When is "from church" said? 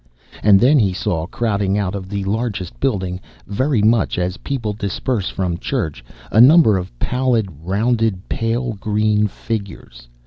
5.29-6.03